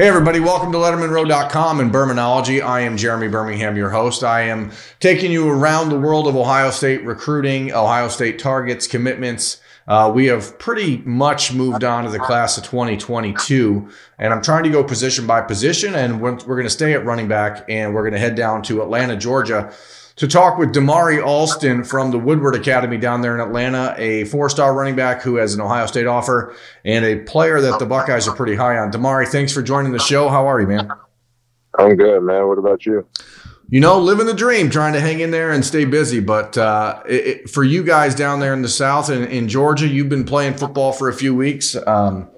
Hey, 0.00 0.08
everybody, 0.08 0.40
welcome 0.40 0.72
to 0.72 0.78
LettermenRow.com 0.78 1.78
and 1.78 1.92
Birminology. 1.92 2.62
I 2.62 2.80
am 2.80 2.96
Jeremy 2.96 3.28
Birmingham, 3.28 3.76
your 3.76 3.90
host. 3.90 4.24
I 4.24 4.44
am 4.44 4.72
taking 4.98 5.30
you 5.30 5.46
around 5.46 5.90
the 5.90 6.00
world 6.00 6.26
of 6.26 6.34
Ohio 6.36 6.70
State 6.70 7.04
recruiting, 7.04 7.70
Ohio 7.74 8.08
State 8.08 8.38
targets, 8.38 8.86
commitments. 8.86 9.60
Uh, 9.86 10.10
we 10.14 10.24
have 10.24 10.58
pretty 10.58 11.02
much 11.04 11.52
moved 11.52 11.84
on 11.84 12.04
to 12.04 12.10
the 12.10 12.18
class 12.18 12.56
of 12.56 12.64
2022, 12.64 13.90
and 14.18 14.32
I'm 14.32 14.40
trying 14.40 14.64
to 14.64 14.70
go 14.70 14.82
position 14.82 15.26
by 15.26 15.42
position. 15.42 15.94
And 15.94 16.22
we're, 16.22 16.32
we're 16.32 16.56
going 16.56 16.64
to 16.64 16.70
stay 16.70 16.94
at 16.94 17.04
running 17.04 17.28
back, 17.28 17.66
and 17.68 17.92
we're 17.92 18.00
going 18.00 18.14
to 18.14 18.18
head 18.18 18.36
down 18.36 18.62
to 18.62 18.80
Atlanta, 18.80 19.18
Georgia 19.18 19.70
to 20.16 20.28
talk 20.28 20.58
with 20.58 20.74
Damari 20.74 21.24
Alston 21.24 21.84
from 21.84 22.10
the 22.10 22.18
Woodward 22.18 22.54
Academy 22.54 22.98
down 22.98 23.20
there 23.20 23.34
in 23.34 23.40
Atlanta, 23.40 23.94
a 23.96 24.24
four-star 24.24 24.74
running 24.74 24.96
back 24.96 25.22
who 25.22 25.36
has 25.36 25.54
an 25.54 25.60
Ohio 25.60 25.86
State 25.86 26.06
offer 26.06 26.54
and 26.84 27.04
a 27.04 27.20
player 27.20 27.60
that 27.60 27.78
the 27.78 27.86
Buckeyes 27.86 28.28
are 28.28 28.34
pretty 28.34 28.54
high 28.54 28.76
on. 28.76 28.92
Damari, 28.92 29.26
thanks 29.26 29.52
for 29.52 29.62
joining 29.62 29.92
the 29.92 29.98
show. 29.98 30.28
How 30.28 30.46
are 30.46 30.60
you, 30.60 30.66
man? 30.66 30.92
I'm 31.78 31.96
good, 31.96 32.22
man. 32.22 32.46
What 32.48 32.58
about 32.58 32.84
you? 32.84 33.06
You 33.68 33.78
know, 33.78 34.00
living 34.00 34.26
the 34.26 34.34
dream, 34.34 34.68
trying 34.68 34.94
to 34.94 35.00
hang 35.00 35.20
in 35.20 35.30
there 35.30 35.52
and 35.52 35.64
stay 35.64 35.84
busy. 35.84 36.18
But 36.18 36.58
uh, 36.58 37.02
it, 37.08 37.26
it, 37.26 37.50
for 37.50 37.62
you 37.62 37.84
guys 37.84 38.16
down 38.16 38.40
there 38.40 38.52
in 38.52 38.62
the 38.62 38.68
South 38.68 39.08
and 39.08 39.24
in 39.26 39.48
Georgia, 39.48 39.86
you've 39.86 40.08
been 40.08 40.24
playing 40.24 40.54
football 40.54 40.92
for 40.92 41.08
a 41.08 41.14
few 41.14 41.34
weeks. 41.34 41.76
Um, 41.86 42.28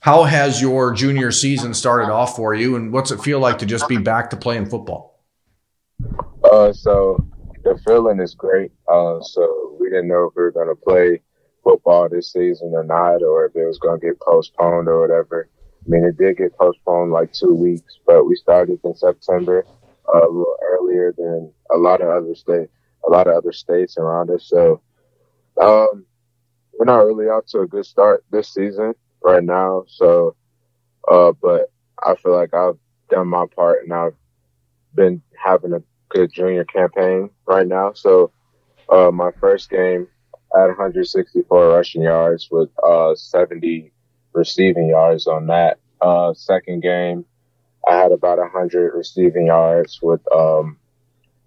how 0.00 0.24
has 0.24 0.60
your 0.60 0.92
junior 0.92 1.32
season 1.32 1.72
started 1.74 2.12
off 2.12 2.36
for 2.36 2.54
you, 2.54 2.76
and 2.76 2.92
what's 2.92 3.10
it 3.10 3.20
feel 3.20 3.40
like 3.40 3.58
to 3.58 3.66
just 3.66 3.88
be 3.88 3.96
back 3.96 4.30
to 4.30 4.36
playing 4.36 4.66
football? 4.66 5.11
Uh, 6.50 6.72
so 6.72 7.24
the 7.64 7.78
feeling 7.84 8.20
is 8.20 8.34
great. 8.34 8.72
Uh, 8.88 9.20
so 9.20 9.76
we 9.80 9.88
didn't 9.88 10.08
know 10.08 10.24
if 10.24 10.36
we 10.36 10.42
were 10.42 10.52
going 10.52 10.68
to 10.68 10.74
play 10.74 11.20
football 11.62 12.08
this 12.08 12.32
season 12.32 12.72
or 12.74 12.84
not, 12.84 13.22
or 13.22 13.46
if 13.46 13.56
it 13.56 13.66
was 13.66 13.78
going 13.78 14.00
to 14.00 14.06
get 14.06 14.20
postponed 14.20 14.88
or 14.88 15.00
whatever. 15.00 15.48
I 15.84 15.88
mean, 15.88 16.04
it 16.04 16.16
did 16.16 16.38
get 16.38 16.56
postponed 16.56 17.12
like 17.12 17.32
two 17.32 17.54
weeks, 17.54 17.98
but 18.06 18.24
we 18.24 18.36
started 18.36 18.80
in 18.84 18.94
September, 18.94 19.64
uh, 20.12 20.26
a 20.26 20.28
little 20.28 20.56
earlier 20.62 21.14
than 21.16 21.52
a 21.72 21.76
lot 21.76 22.00
of 22.00 22.08
other 22.08 22.34
state, 22.34 22.68
a 23.06 23.10
lot 23.10 23.26
of 23.26 23.36
other 23.36 23.52
states 23.52 23.96
around 23.96 24.30
us. 24.30 24.46
So, 24.48 24.80
um, 25.60 26.04
we're 26.72 26.86
not 26.86 27.04
really 27.04 27.28
out 27.28 27.46
to 27.48 27.60
a 27.60 27.66
good 27.66 27.86
start 27.86 28.24
this 28.30 28.52
season 28.52 28.94
right 29.22 29.42
now. 29.42 29.84
So, 29.88 30.36
uh, 31.10 31.32
but 31.40 31.70
I 32.02 32.14
feel 32.16 32.34
like 32.34 32.54
I've 32.54 32.78
done 33.10 33.28
my 33.28 33.44
part 33.54 33.84
and 33.84 33.92
I've 33.92 34.14
been 34.94 35.22
having 35.42 35.72
a 35.72 35.82
good 36.12 36.32
junior 36.32 36.64
campaign 36.64 37.30
right 37.46 37.66
now. 37.66 37.92
So, 37.94 38.30
uh, 38.88 39.10
my 39.10 39.30
first 39.40 39.70
game 39.70 40.06
at 40.54 40.66
164 40.66 41.68
rushing 41.68 42.02
yards 42.02 42.48
with, 42.50 42.68
uh, 42.84 43.14
70 43.14 43.92
receiving 44.34 44.88
yards 44.88 45.26
on 45.26 45.46
that. 45.46 45.78
Uh, 46.00 46.34
second 46.34 46.82
game, 46.82 47.24
I 47.88 47.96
had 47.96 48.12
about 48.12 48.38
100 48.38 48.94
receiving 48.94 49.46
yards 49.46 50.00
with, 50.02 50.20
um, 50.32 50.78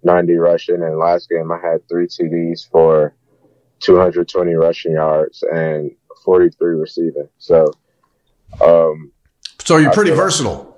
90 0.02 0.36
rushing. 0.36 0.82
And 0.82 0.98
last 0.98 1.28
game, 1.28 1.50
I 1.52 1.58
had 1.58 1.88
three 1.88 2.06
TDs 2.06 2.68
for 2.68 3.14
220 3.80 4.54
rushing 4.54 4.92
yards 4.92 5.42
and 5.42 5.90
43 6.24 6.78
receiving. 6.78 7.28
So, 7.38 7.72
um, 8.60 9.12
so 9.58 9.76
you're 9.76 9.92
pretty 9.92 10.12
versatile. 10.12 10.76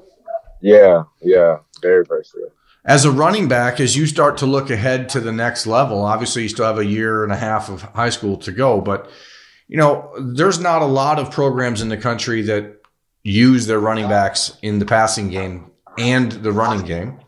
Yeah, 0.61 1.05
yeah, 1.21 1.59
very 1.81 2.05
versatile 2.05 2.51
as 2.89 3.05
a 3.05 3.13
running 3.13 3.49
back, 3.49 3.81
as 3.81 3.95
you 3.95 4.07
start 4.07 4.39
to 4.39 4.47
look 4.47 4.71
ahead 4.71 5.11
to 5.11 5.21
the 5.21 5.31
next 5.31 5.67
level, 5.67 6.01
obviously 6.05 6.43
you 6.43 6.49
still 6.49 6.65
have 6.65 6.79
a 6.79 6.87
year 6.87 7.23
and 7.23 7.31
a 7.31 7.37
half 7.37 7.69
of 7.69 7.83
high 7.83 8.09
school 8.09 8.39
to 8.39 8.51
go, 8.51 8.81
but 8.81 9.11
you 9.69 9.77
know, 9.77 10.11
there's 10.19 10.59
not 10.59 10.81
a 10.81 10.87
lot 10.87 11.19
of 11.19 11.31
programs 11.31 11.83
in 11.83 11.91
the 11.91 11.99
country 11.99 12.41
that 12.43 12.81
use 13.23 13.67
their 13.67 13.79
running 13.79 14.09
backs 14.09 14.57
in 14.63 14.79
the 14.79 14.87
passing 14.87 15.29
game 15.29 15.71
and 15.99 16.33
the 16.33 16.51
running 16.51 16.87
game. 16.87 17.21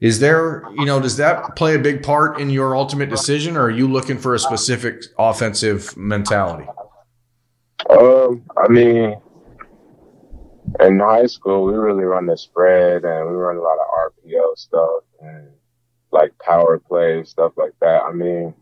Is 0.00 0.20
there, 0.20 0.62
you 0.76 0.84
know, 0.84 1.00
does 1.00 1.16
that 1.16 1.56
play 1.56 1.74
a 1.74 1.80
big 1.80 2.04
part 2.04 2.40
in 2.40 2.50
your 2.50 2.76
ultimate 2.76 3.10
decision 3.10 3.56
or 3.56 3.62
are 3.62 3.70
you 3.70 3.88
looking 3.88 4.18
for 4.18 4.34
a 4.34 4.38
specific 4.38 5.02
offensive 5.18 5.96
mentality? 5.96 6.68
Um, 7.90 8.44
I 8.56 8.68
mean, 8.68 9.16
in 10.80 10.98
high 10.98 11.26
school, 11.26 11.64
we 11.64 11.74
really 11.74 12.04
run 12.04 12.26
the 12.26 12.36
spread 12.36 13.04
and 13.04 13.28
we 13.28 13.34
run 13.34 13.56
a 13.56 13.60
lot 13.60 13.78
of 13.78 14.12
RPO 14.24 14.56
stuff 14.56 15.04
and 15.20 15.48
like 16.10 16.32
power 16.38 16.78
play 16.78 17.24
stuff 17.24 17.52
like 17.56 17.74
that. 17.80 18.02
I 18.02 18.12
mean, 18.12 18.54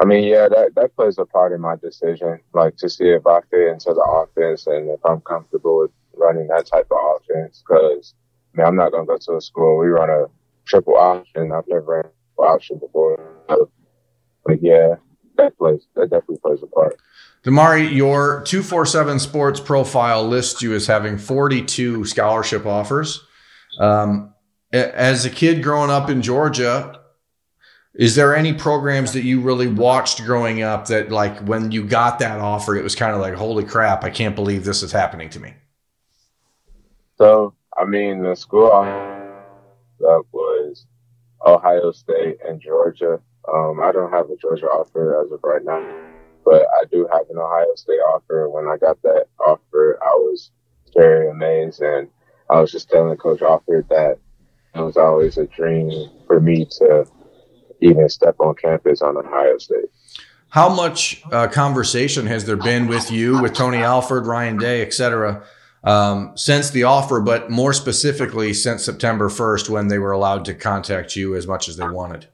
I 0.00 0.04
mean, 0.04 0.24
yeah, 0.24 0.48
that, 0.48 0.74
that 0.74 0.96
plays 0.96 1.18
a 1.18 1.26
part 1.26 1.52
in 1.52 1.60
my 1.60 1.76
decision, 1.76 2.40
like 2.54 2.76
to 2.78 2.88
see 2.88 3.08
if 3.08 3.26
I 3.26 3.40
fit 3.50 3.68
into 3.68 3.92
the 3.92 4.02
offense 4.02 4.66
and 4.66 4.88
if 4.88 5.00
I'm 5.04 5.20
comfortable 5.20 5.80
with 5.80 5.90
running 6.14 6.48
that 6.48 6.66
type 6.66 6.88
of 6.90 6.98
offense. 7.16 7.62
Cause 7.66 8.14
I 8.54 8.58
mean, 8.58 8.66
I'm 8.66 8.76
not 8.76 8.92
going 8.92 9.06
to 9.06 9.12
go 9.12 9.18
to 9.18 9.36
a 9.36 9.40
school. 9.40 9.78
We 9.78 9.88
run 9.88 10.10
a 10.10 10.26
triple 10.64 10.96
option. 10.96 11.52
I've 11.52 11.68
never 11.68 11.82
ran 11.82 12.04
a 12.04 12.08
triple 12.08 12.44
option 12.44 12.78
before. 12.78 13.20
but 13.48 14.62
yeah, 14.62 14.96
that 15.42 15.58
plays, 15.58 15.86
that 15.94 16.10
definitely 16.10 16.38
plays 16.38 16.62
a 16.62 16.66
part. 16.66 16.98
Damari, 17.44 17.92
your 17.92 18.42
247 18.44 19.18
sports 19.18 19.60
profile 19.60 20.26
lists 20.26 20.62
you 20.62 20.74
as 20.74 20.86
having 20.86 21.18
42 21.18 22.04
scholarship 22.04 22.66
offers. 22.66 23.24
Um, 23.78 24.32
as 24.72 25.24
a 25.24 25.30
kid 25.30 25.62
growing 25.62 25.90
up 25.90 26.08
in 26.08 26.22
Georgia, 26.22 27.00
is 27.94 28.14
there 28.14 28.34
any 28.34 28.54
programs 28.54 29.12
that 29.12 29.24
you 29.24 29.40
really 29.40 29.66
watched 29.66 30.24
growing 30.24 30.62
up 30.62 30.86
that, 30.86 31.10
like, 31.10 31.38
when 31.40 31.72
you 31.72 31.84
got 31.84 32.20
that 32.20 32.38
offer, 32.38 32.74
it 32.76 32.82
was 32.82 32.94
kind 32.94 33.14
of 33.14 33.20
like, 33.20 33.34
holy 33.34 33.64
crap, 33.64 34.04
I 34.04 34.10
can't 34.10 34.34
believe 34.34 34.64
this 34.64 34.82
is 34.82 34.92
happening 34.92 35.28
to 35.30 35.40
me? 35.40 35.54
So, 37.18 37.54
I 37.76 37.84
mean, 37.84 38.22
the 38.22 38.34
school 38.34 38.70
that 40.00 40.22
was 40.32 40.86
Ohio 41.44 41.92
State 41.92 42.38
and 42.46 42.60
Georgia. 42.60 43.20
Um, 43.52 43.80
I 43.82 43.92
don't 43.92 44.12
have 44.12 44.30
a 44.30 44.36
Georgia 44.36 44.66
offer 44.66 45.22
as 45.22 45.30
of 45.30 45.40
right 45.42 45.64
now 45.64 46.12
but 46.44 46.66
I 46.80 46.84
do 46.90 47.08
have 47.12 47.28
an 47.30 47.38
Ohio 47.38 47.74
State 47.76 48.00
offer. 48.00 48.48
When 48.48 48.66
I 48.66 48.76
got 48.76 49.00
that 49.02 49.26
offer, 49.38 49.98
I 50.02 50.14
was 50.14 50.50
very 50.94 51.30
amazed, 51.30 51.80
and 51.80 52.08
I 52.50 52.60
was 52.60 52.72
just 52.72 52.90
telling 52.90 53.16
Coach 53.16 53.42
Alford 53.42 53.86
that 53.88 54.18
it 54.74 54.80
was 54.80 54.96
always 54.96 55.38
a 55.38 55.46
dream 55.46 56.10
for 56.26 56.40
me 56.40 56.66
to 56.78 57.06
even 57.80 58.08
step 58.08 58.36
on 58.40 58.54
campus 58.54 59.02
on 59.02 59.16
Ohio 59.16 59.58
State. 59.58 59.90
How 60.48 60.68
much 60.68 61.22
uh, 61.32 61.48
conversation 61.48 62.26
has 62.26 62.44
there 62.44 62.56
been 62.56 62.86
with 62.86 63.10
you, 63.10 63.40
with 63.40 63.54
Tony 63.54 63.78
Alford, 63.78 64.26
Ryan 64.26 64.58
Day, 64.58 64.82
et 64.82 64.92
cetera, 64.92 65.44
um, 65.82 66.32
since 66.36 66.70
the 66.70 66.84
offer, 66.84 67.20
but 67.20 67.50
more 67.50 67.72
specifically 67.72 68.52
since 68.52 68.84
September 68.84 69.28
1st 69.28 69.70
when 69.70 69.88
they 69.88 69.98
were 69.98 70.12
allowed 70.12 70.44
to 70.44 70.54
contact 70.54 71.16
you 71.16 71.34
as 71.34 71.46
much 71.46 71.68
as 71.68 71.76
they 71.76 71.88
wanted? 71.88 72.28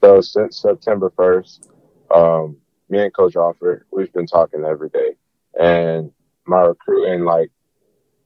So 0.00 0.20
since 0.20 0.60
September 0.62 1.10
1st, 1.16 1.68
um, 2.14 2.56
me 2.88 3.02
and 3.02 3.14
Coach 3.14 3.36
Alford, 3.36 3.84
we've 3.92 4.12
been 4.12 4.26
talking 4.26 4.64
every 4.64 4.90
day. 4.90 5.16
And 5.60 6.12
my 6.46 6.62
recruiting, 6.62 7.24
like 7.24 7.50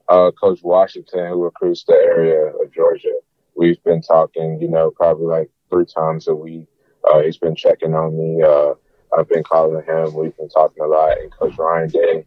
uh, 0.09 0.31
Coach 0.33 0.61
Washington, 0.63 1.29
who 1.29 1.45
recruits 1.45 1.85
the 1.85 1.95
area 1.95 2.49
of 2.49 2.73
Georgia, 2.73 3.15
we've 3.57 3.83
been 3.85 4.03
talking, 4.03 4.61
you 4.61 4.69
know, 4.69 4.91
probably 4.91 5.27
like 5.27 5.51
three 5.71 5.87
times 5.87 6.29
a 6.29 6.35
week. 6.35 6.69
Uh, 7.11 7.23
he's 7.23 7.39
been 7.39 7.57
checking 7.57 7.95
on 7.95 8.17
me. 8.17 8.43
Uh, 8.43 8.75
I've 9.19 9.29
been 9.29 9.43
calling 9.43 9.85
him. 9.85 10.15
We've 10.15 10.37
been 10.37 10.49
talking 10.51 10.83
a 10.83 10.87
lot. 10.87 11.19
And 11.19 11.33
Coach 11.33 11.57
Ryan 11.59 11.89
Day, 11.89 12.25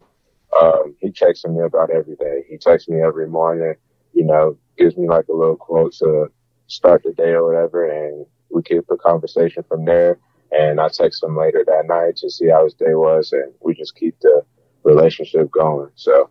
um, 0.60 0.96
he 1.00 1.10
checks 1.10 1.44
on 1.44 1.56
me 1.56 1.62
about 1.62 1.90
every 1.90 2.16
day. 2.16 2.44
He 2.48 2.58
texts 2.58 2.88
me 2.88 3.00
every 3.00 3.28
morning, 3.28 3.74
you 4.12 4.24
know, 4.24 4.58
gives 4.76 4.96
me 4.96 5.08
like 5.08 5.28
a 5.28 5.32
little 5.34 5.56
quote 5.56 5.94
to 5.94 6.30
start 6.66 7.02
the 7.04 7.12
day 7.12 7.30
or 7.30 7.46
whatever. 7.46 7.88
And 7.88 8.26
we 8.50 8.62
keep 8.62 8.86
the 8.86 8.96
conversation 8.96 9.64
from 9.68 9.84
there. 9.84 10.18
And 10.52 10.80
I 10.80 10.88
text 10.88 11.22
him 11.22 11.36
later 11.36 11.64
that 11.66 11.86
night 11.86 12.16
to 12.18 12.30
see 12.30 12.48
how 12.48 12.64
his 12.64 12.74
day 12.74 12.94
was, 12.94 13.32
and 13.32 13.52
we 13.60 13.74
just 13.74 13.96
keep 13.96 14.18
the 14.20 14.42
relationship 14.84 15.50
going. 15.50 15.90
So. 15.96 16.30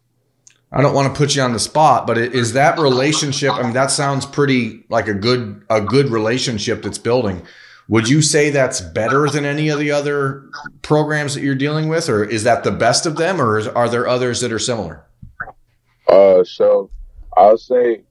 I 0.71 0.81
don't 0.81 0.93
want 0.93 1.13
to 1.13 1.17
put 1.17 1.35
you 1.35 1.41
on 1.41 1.53
the 1.53 1.59
spot, 1.59 2.07
but 2.07 2.17
is 2.17 2.53
that 2.53 2.79
relationship? 2.79 3.53
I 3.53 3.63
mean, 3.63 3.73
that 3.73 3.91
sounds 3.91 4.25
pretty 4.25 4.84
like 4.90 5.07
a 5.07 5.13
good 5.13 5.63
a 5.69 5.79
good 5.79 6.09
relationship 6.09 6.81
that's 6.81 6.97
building. 6.97 7.43
Would 7.87 8.09
you 8.09 8.22
say 8.22 8.49
that's 8.49 8.81
better 8.81 9.29
than 9.29 9.45
any 9.45 9.69
of 9.69 9.78
the 9.78 9.91
other 9.91 10.49
programs 10.81 11.35
that 11.35 11.43
you're 11.43 11.55
dealing 11.55 11.87
with, 11.87 12.09
or 12.09 12.23
is 12.23 12.43
that 12.43 12.63
the 12.63 12.72
best 12.72 13.05
of 13.05 13.16
them, 13.16 13.40
or 13.40 13.59
is, 13.59 13.67
are 13.67 13.87
there 13.87 14.07
others 14.07 14.41
that 14.41 14.51
are 14.51 14.59
similar? 14.59 15.05
Uh, 16.07 16.43
so 16.43 16.90
I'll 17.37 17.57
say 17.57 18.01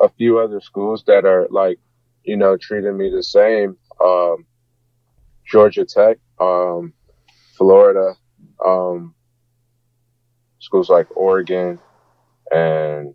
a 0.00 0.08
few 0.10 0.38
other 0.38 0.60
schools 0.60 1.02
that 1.06 1.24
are 1.24 1.46
like, 1.50 1.78
you 2.24 2.36
know, 2.36 2.56
treating 2.56 2.96
me 2.96 3.10
the 3.10 3.22
same. 3.22 3.76
Um, 4.00 4.46
Georgia 5.46 5.84
Tech, 5.84 6.18
um, 6.40 6.92
Florida, 7.56 8.14
um, 8.64 9.14
schools 10.58 10.88
like 10.88 11.06
Oregon 11.16 11.78
and 12.50 13.14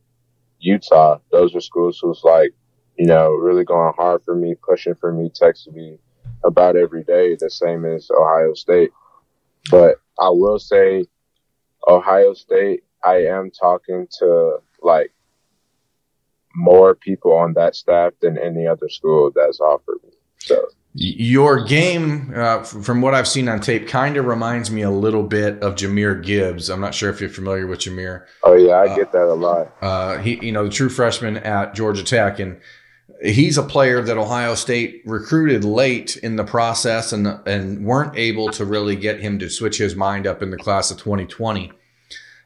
Utah. 0.59 1.19
Those 1.31 1.55
are 1.55 1.61
schools 1.61 1.99
who's 2.01 2.21
like, 2.23 2.53
you 2.97 3.05
know, 3.05 3.31
really 3.31 3.63
going 3.63 3.93
hard 3.97 4.23
for 4.23 4.35
me, 4.35 4.55
pushing 4.55 4.95
for 4.95 5.11
me, 5.11 5.29
texting 5.29 5.73
me 5.73 5.97
about 6.43 6.75
every 6.75 7.03
day, 7.03 7.35
the 7.39 7.49
same 7.49 7.85
as 7.85 8.09
Ohio 8.11 8.53
State. 8.53 8.91
But 9.71 9.97
I 10.19 10.29
will 10.29 10.59
say 10.59 11.05
Ohio 11.87 12.33
State 12.33 12.83
I 13.03 13.25
am 13.25 13.49
talking 13.51 14.07
to 14.19 14.57
like 14.81 15.11
more 16.55 16.95
people 16.95 17.33
on 17.35 17.53
that 17.53 17.75
staff 17.75 18.13
than 18.21 18.37
any 18.37 18.67
other 18.67 18.89
school 18.89 19.31
that's 19.35 19.59
offered 19.59 19.97
me. 20.03 20.11
So 20.39 20.67
your 20.93 21.63
game, 21.63 22.33
uh, 22.35 22.63
from 22.63 23.01
what 23.01 23.13
I've 23.13 23.27
seen 23.27 23.47
on 23.47 23.59
tape, 23.59 23.87
kind 23.87 24.17
of 24.17 24.25
reminds 24.25 24.71
me 24.71 24.81
a 24.81 24.89
little 24.89 25.23
bit 25.23 25.61
of 25.61 25.75
Jahmyr 25.75 26.23
Gibbs. 26.23 26.69
I'm 26.69 26.81
not 26.81 26.95
sure 26.95 27.09
if 27.09 27.21
you're 27.21 27.29
familiar 27.29 27.67
with 27.67 27.79
Jahmyr. 27.79 28.25
Oh 28.43 28.53
yeah, 28.53 28.73
I 28.73 28.87
uh, 28.87 28.95
get 28.95 29.11
that 29.11 29.27
a 29.27 29.33
lot. 29.33 29.71
Uh, 29.81 30.17
he, 30.17 30.43
you 30.45 30.51
know, 30.51 30.65
the 30.65 30.71
true 30.71 30.89
freshman 30.89 31.37
at 31.37 31.75
Georgia 31.75 32.03
Tech, 32.03 32.39
and 32.39 32.59
he's 33.21 33.57
a 33.57 33.63
player 33.63 34.01
that 34.01 34.17
Ohio 34.17 34.55
State 34.55 35.03
recruited 35.05 35.63
late 35.63 36.17
in 36.17 36.37
the 36.37 36.43
process, 36.43 37.13
and 37.13 37.27
and 37.45 37.85
weren't 37.85 38.17
able 38.17 38.49
to 38.51 38.65
really 38.65 38.95
get 38.95 39.19
him 39.19 39.37
to 39.39 39.49
switch 39.49 39.77
his 39.77 39.95
mind 39.95 40.25
up 40.25 40.41
in 40.41 40.49
the 40.49 40.57
class 40.57 40.89
of 40.89 40.97
2020. 40.97 41.71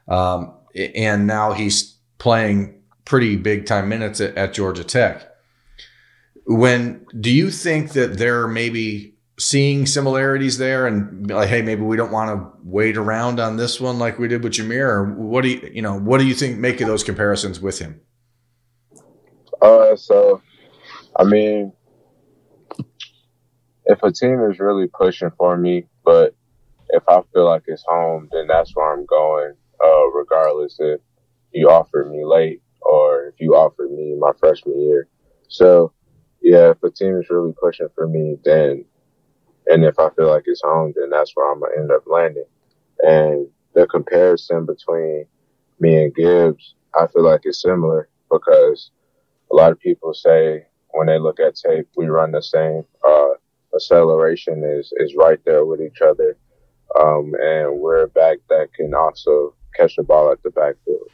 Um, 0.09 0.53
and 0.75 1.27
now 1.27 1.53
he's 1.53 1.97
playing 2.17 2.82
pretty 3.05 3.35
big 3.35 3.65
time 3.65 3.89
minutes 3.89 4.21
at, 4.21 4.35
at 4.37 4.53
Georgia 4.53 4.83
Tech. 4.83 5.29
When 6.45 7.05
do 7.19 7.31
you 7.31 7.49
think 7.51 7.93
that 7.93 8.17
they're 8.17 8.47
maybe 8.47 9.13
seeing 9.39 9.85
similarities 9.85 10.57
there 10.57 10.85
and 10.85 11.29
like, 11.29 11.49
hey, 11.49 11.61
maybe 11.61 11.81
we 11.81 11.97
don't 11.97 12.11
want 12.11 12.29
to 12.29 12.51
wait 12.63 12.97
around 12.97 13.39
on 13.39 13.57
this 13.57 13.79
one 13.79 13.97
like 13.99 14.19
we 14.19 14.27
did 14.27 14.43
with 14.43 14.53
Jahmyr? 14.53 14.85
Or 14.85 15.13
what 15.13 15.41
do 15.41 15.49
you, 15.49 15.71
you 15.73 15.81
know, 15.81 15.97
what 15.97 16.19
do 16.19 16.27
you 16.27 16.33
think 16.33 16.57
make 16.57 16.81
of 16.81 16.87
those 16.87 17.03
comparisons 17.03 17.59
with 17.59 17.79
him? 17.79 18.01
Uh, 19.61 19.95
so, 19.95 20.41
I 21.15 21.23
mean, 21.23 21.73
if 23.85 24.01
a 24.03 24.11
team 24.11 24.41
is 24.51 24.59
really 24.59 24.87
pushing 24.87 25.31
for 25.37 25.57
me, 25.57 25.85
but 26.03 26.35
if 26.89 27.03
I 27.07 27.21
feel 27.33 27.45
like 27.45 27.63
it's 27.67 27.83
home, 27.87 28.29
then 28.31 28.47
that's 28.47 28.75
where 28.75 28.93
I'm 28.93 29.05
going, 29.05 29.53
uh, 29.83 30.07
regardless 30.11 30.77
if 30.79 30.99
you 31.51 31.69
offered 31.69 32.11
me 32.11 32.25
late 32.25 32.61
or 32.85 33.27
if 33.27 33.35
you 33.39 33.55
offered 33.55 33.91
me 33.91 34.15
my 34.19 34.31
freshman 34.39 34.79
year. 34.81 35.07
So, 35.47 35.93
yeah, 36.41 36.71
if 36.71 36.83
a 36.83 36.89
team 36.89 37.17
is 37.19 37.29
really 37.29 37.53
pushing 37.61 37.87
for 37.95 38.07
me, 38.07 38.37
then, 38.43 38.85
and 39.67 39.85
if 39.85 39.99
I 39.99 40.09
feel 40.11 40.27
like 40.27 40.43
it's 40.45 40.61
home, 40.63 40.93
then 40.95 41.09
that's 41.09 41.31
where 41.35 41.51
I'm 41.51 41.59
going 41.59 41.71
to 41.73 41.81
end 41.81 41.91
up 41.91 42.03
landing. 42.07 42.45
And 42.99 43.47
the 43.73 43.87
comparison 43.87 44.65
between 44.65 45.25
me 45.79 46.03
and 46.03 46.15
Gibbs, 46.15 46.75
I 46.99 47.07
feel 47.07 47.23
like 47.23 47.41
it's 47.43 47.61
similar 47.61 48.09
because 48.31 48.91
a 49.51 49.55
lot 49.55 49.71
of 49.71 49.79
people 49.79 50.13
say 50.13 50.65
when 50.89 51.07
they 51.07 51.19
look 51.19 51.39
at 51.39 51.55
tape, 51.55 51.87
we 51.95 52.07
run 52.07 52.31
the 52.31 52.41
same. 52.41 52.83
Uh, 53.07 53.29
acceleration 53.75 54.63
is, 54.63 54.93
is 54.97 55.15
right 55.15 55.39
there 55.45 55.65
with 55.65 55.81
each 55.81 56.01
other. 56.01 56.37
Um, 56.99 57.33
and 57.41 57.79
we're 57.79 58.03
a 58.03 58.07
back 58.07 58.37
that 58.49 58.73
can 58.73 58.93
also 58.93 59.55
catch 59.75 59.95
the 59.95 60.03
ball 60.03 60.31
at 60.31 60.41
the 60.43 60.51
backfield. 60.51 61.09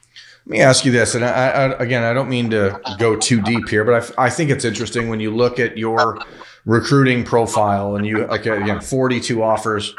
Let 0.46 0.52
me 0.52 0.62
ask 0.62 0.86
you 0.86 0.92
this, 0.92 1.16
and 1.16 1.24
I, 1.24 1.50
I, 1.50 1.84
again, 1.84 2.04
I 2.04 2.14
don't 2.14 2.30
mean 2.30 2.50
to 2.50 2.80
go 2.98 3.16
too 3.16 3.42
deep 3.42 3.70
here, 3.70 3.84
but 3.84 4.14
I, 4.18 4.26
I, 4.26 4.30
think 4.30 4.50
it's 4.50 4.66
interesting 4.66 5.08
when 5.08 5.20
you 5.20 5.36
look 5.36 5.60
at 5.60 5.78
your 5.78 6.20
recruiting 6.66 7.24
profile 7.24 7.96
and 7.96 8.06
you 8.06 8.26
like 8.26 8.46
again, 8.48 8.82
forty-two 8.82 9.44
offers, 9.44 9.94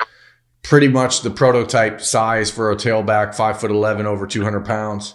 pretty 0.62 0.88
much 0.88 1.22
the 1.22 1.30
prototype 1.30 2.00
size 2.00 2.50
for 2.50 2.72
a 2.72 2.76
tailback, 2.76 3.34
five 3.34 3.60
foot 3.60 3.70
eleven, 3.70 4.06
over 4.06 4.26
two 4.26 4.42
hundred 4.42 4.64
pounds. 4.64 5.14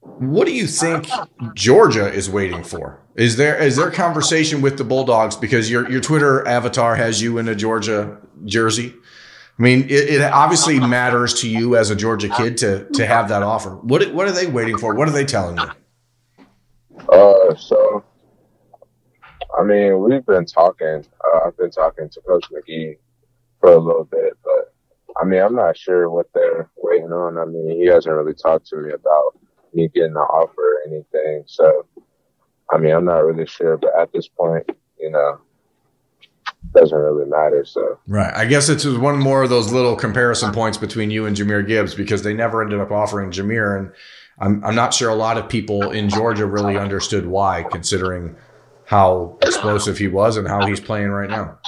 What 0.00 0.46
do 0.46 0.52
you 0.52 0.66
think 0.66 1.08
Georgia 1.54 2.12
is 2.12 2.28
waiting 2.28 2.62
for? 2.62 3.00
Is 3.14 3.36
there 3.36 3.56
is 3.56 3.76
there 3.76 3.90
conversation 3.90 4.60
with 4.60 4.78
the 4.78 4.84
Bulldogs 4.84 5.36
because 5.36 5.70
your 5.70 5.88
your 5.90 6.00
Twitter 6.00 6.46
avatar 6.46 6.96
has 6.96 7.22
you 7.22 7.38
in 7.38 7.48
a 7.48 7.54
Georgia 7.54 8.18
jersey? 8.44 8.94
I 9.58 9.62
mean, 9.62 9.84
it, 9.84 10.10
it, 10.10 10.22
obviously 10.22 10.80
matters 10.80 11.34
to 11.42 11.48
you 11.48 11.76
as 11.76 11.90
a 11.90 11.96
Georgia 11.96 12.28
kid 12.28 12.56
to 12.58 12.88
to 12.94 13.06
have 13.06 13.28
that 13.28 13.42
offer. 13.42 13.70
What 13.76 14.12
what 14.12 14.26
are 14.26 14.32
they 14.32 14.46
waiting 14.46 14.78
for? 14.78 14.94
What 14.94 15.06
are 15.08 15.12
they 15.12 15.24
telling 15.24 15.58
you? 15.58 16.56
Uh, 17.08 17.54
so 17.54 18.04
I 19.56 19.62
mean, 19.62 20.00
we've 20.00 20.26
been 20.26 20.46
talking. 20.46 21.04
Uh, 21.24 21.46
I've 21.46 21.56
been 21.56 21.70
talking 21.70 22.08
to 22.08 22.20
Coach 22.22 22.46
McGee 22.50 22.96
for 23.60 23.72
a 23.72 23.78
little 23.78 24.04
bit, 24.04 24.36
but 24.42 24.74
I 25.20 25.24
mean, 25.24 25.40
I'm 25.40 25.54
not 25.54 25.76
sure 25.76 26.10
what 26.10 26.26
they're 26.34 26.68
waiting 26.76 27.12
on. 27.12 27.38
I 27.38 27.44
mean, 27.44 27.70
he 27.70 27.86
hasn't 27.86 28.14
really 28.14 28.34
talked 28.34 28.66
to 28.68 28.76
me 28.76 28.92
about 28.92 29.38
me 29.72 29.88
getting 29.94 30.10
an 30.10 30.16
offer 30.16 30.52
or 30.60 30.80
anything. 30.86 31.44
So, 31.46 31.86
I 32.72 32.78
mean, 32.78 32.92
I'm 32.92 33.04
not 33.04 33.24
really 33.24 33.46
sure. 33.46 33.76
But 33.76 33.92
at 33.98 34.12
this 34.12 34.26
point, 34.26 34.68
you 34.98 35.10
know, 35.10 35.38
doesn't 36.72 36.96
really 36.96 37.26
matter. 37.26 37.64
So 37.64 37.98
right, 38.06 38.32
I 38.34 38.44
guess 38.46 38.68
it's 38.68 38.84
one 38.86 39.18
more 39.18 39.42
of 39.42 39.50
those 39.50 39.72
little 39.72 39.96
comparison 39.96 40.52
points 40.52 40.78
between 40.78 41.10
you 41.10 41.26
and 41.26 41.36
Jahmyr 41.36 41.66
Gibbs 41.66 41.94
because 41.94 42.22
they 42.22 42.34
never 42.34 42.62
ended 42.62 42.80
up 42.80 42.90
offering 42.90 43.30
Jahmyr, 43.30 43.78
and 43.78 43.92
I'm 44.38 44.64
I'm 44.64 44.74
not 44.74 44.94
sure 44.94 45.08
a 45.08 45.14
lot 45.14 45.38
of 45.38 45.48
people 45.48 45.90
in 45.90 46.08
Georgia 46.08 46.46
really 46.46 46.76
understood 46.76 47.26
why, 47.26 47.64
considering 47.70 48.36
how 48.86 49.38
explosive 49.42 49.98
he 49.98 50.08
was 50.08 50.36
and 50.36 50.46
how 50.46 50.66
he's 50.66 50.80
playing 50.80 51.10
right 51.10 51.30
now. 51.30 51.58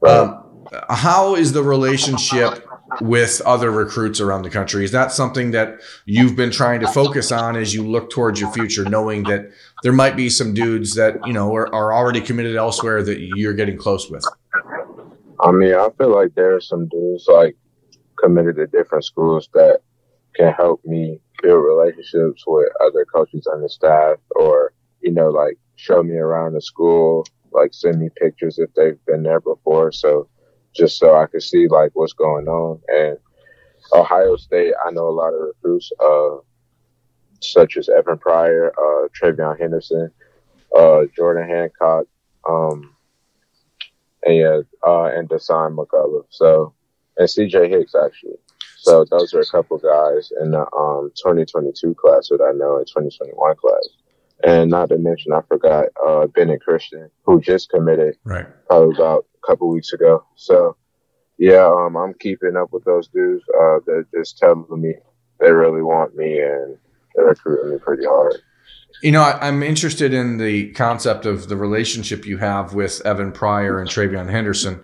Right. 0.00 0.16
Um, 0.18 0.42
how 0.88 1.34
is 1.34 1.52
the 1.52 1.62
relationship 1.62 2.65
with 3.00 3.40
other 3.44 3.70
recruits 3.70 4.20
around 4.20 4.42
the 4.42 4.50
country? 4.50 4.84
Is 4.84 4.92
that 4.92 5.12
something 5.12 5.50
that 5.52 5.80
you've 6.04 6.36
been 6.36 6.50
trying 6.50 6.80
to 6.80 6.88
focus 6.88 7.32
on 7.32 7.56
as 7.56 7.74
you 7.74 7.86
look 7.86 8.10
towards 8.10 8.40
your 8.40 8.52
future, 8.52 8.84
knowing 8.84 9.24
that 9.24 9.50
there 9.82 9.92
might 9.92 10.16
be 10.16 10.28
some 10.28 10.54
dudes 10.54 10.94
that 10.94 11.18
you 11.26 11.32
know 11.32 11.54
are, 11.54 11.72
are 11.74 11.92
already 11.92 12.20
committed 12.20 12.56
elsewhere 12.56 13.02
that 13.02 13.20
you're 13.20 13.54
getting 13.54 13.76
close 13.76 14.10
with? 14.10 14.24
I 15.40 15.50
mean, 15.52 15.74
I 15.74 15.88
feel 15.98 16.14
like 16.14 16.34
there 16.34 16.54
are 16.54 16.60
some 16.60 16.88
dudes 16.88 17.26
like 17.28 17.56
committed 18.18 18.56
to 18.56 18.66
different 18.66 19.04
schools 19.04 19.48
that 19.54 19.80
can 20.34 20.52
help 20.52 20.84
me 20.84 21.20
build 21.42 21.64
relationships 21.64 22.44
with 22.46 22.68
other 22.80 23.04
coaches 23.04 23.46
on 23.46 23.62
the 23.62 23.68
staff, 23.68 24.16
or 24.34 24.72
you 25.00 25.12
know, 25.12 25.28
like 25.28 25.58
show 25.76 26.02
me 26.02 26.16
around 26.16 26.54
the 26.54 26.60
school, 26.60 27.26
like 27.52 27.72
send 27.72 28.00
me 28.00 28.08
pictures 28.16 28.58
if 28.58 28.72
they've 28.74 28.98
been 29.06 29.22
there 29.22 29.40
before. 29.40 29.92
So 29.92 30.28
just 30.76 30.98
so 30.98 31.16
I 31.16 31.26
could 31.26 31.42
see 31.42 31.68
like 31.68 31.90
what's 31.94 32.12
going 32.12 32.48
on. 32.48 32.80
And 32.88 33.18
Ohio 33.92 34.36
State, 34.36 34.74
I 34.84 34.90
know 34.90 35.08
a 35.08 35.10
lot 35.10 35.34
of 35.34 35.40
recruits, 35.40 35.90
uh, 36.02 36.36
such 37.40 37.76
as 37.76 37.88
Evan 37.88 38.18
Pryor, 38.18 38.72
uh, 38.78 39.08
TreVeyon 39.08 39.58
Henderson, 39.58 40.10
uh, 40.76 41.02
Jordan 41.14 41.48
Hancock, 41.48 42.06
um, 42.48 42.94
and 44.24 44.36
yeah, 44.36 44.60
uh, 44.86 45.04
and 45.04 45.28
Dasan 45.28 45.76
McCullough. 45.76 46.26
So, 46.30 46.74
and 47.16 47.28
CJ 47.28 47.68
Hicks 47.70 47.94
actually. 47.94 48.36
So 48.78 49.04
those 49.10 49.34
are 49.34 49.40
a 49.40 49.46
couple 49.46 49.78
guys 49.78 50.32
in 50.40 50.52
the 50.52 50.60
um 50.76 51.10
2022 51.16 51.94
class 51.94 52.28
that 52.28 52.40
I 52.40 52.56
know 52.56 52.78
in 52.78 52.84
2021 52.84 53.56
class. 53.56 53.88
And 54.44 54.70
not 54.70 54.90
to 54.90 54.98
mention, 54.98 55.32
I 55.32 55.40
forgot 55.48 55.86
uh, 56.06 56.26
Bennett 56.26 56.60
Christian, 56.60 57.10
who 57.24 57.40
just 57.40 57.70
committed 57.70 58.16
right. 58.24 58.46
probably 58.66 58.94
about 58.94 59.24
a 59.42 59.46
couple 59.46 59.68
weeks 59.68 59.92
ago. 59.92 60.24
So 60.36 60.76
yeah, 61.38 61.66
um, 61.66 61.96
I'm 61.96 62.14
keeping 62.14 62.56
up 62.56 62.72
with 62.72 62.84
those 62.84 63.08
dudes. 63.08 63.44
Uh, 63.48 63.78
they're 63.86 64.06
just 64.14 64.38
telling 64.38 64.66
me 64.70 64.94
they 65.40 65.50
really 65.50 65.82
want 65.82 66.16
me 66.16 66.38
and 66.40 66.76
they're 67.14 67.26
recruiting 67.26 67.72
me 67.72 67.78
pretty 67.78 68.04
hard. 68.04 68.36
You 69.02 69.12
know, 69.12 69.22
I, 69.22 69.48
am 69.48 69.62
interested 69.62 70.14
in 70.14 70.38
the 70.38 70.72
concept 70.72 71.26
of 71.26 71.48
the 71.48 71.56
relationship 71.56 72.24
you 72.24 72.38
have 72.38 72.72
with 72.72 73.04
Evan 73.04 73.32
Pryor 73.32 73.78
and 73.78 73.88
TreVeyon 73.88 74.30
Henderson. 74.30 74.82